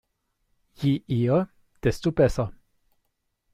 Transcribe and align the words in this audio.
Je 0.81 1.03
eher, 1.09 1.47
desto 1.83 2.11
besser. 2.11 2.49